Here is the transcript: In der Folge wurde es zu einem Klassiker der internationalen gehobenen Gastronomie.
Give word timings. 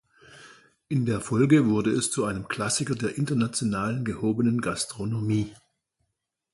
In 0.87 1.05
der 1.05 1.21
Folge 1.21 1.67
wurde 1.67 1.91
es 1.91 2.09
zu 2.09 2.25
einem 2.25 2.47
Klassiker 2.47 2.95
der 2.95 3.19
internationalen 3.19 4.03
gehobenen 4.03 4.59
Gastronomie. 4.59 5.53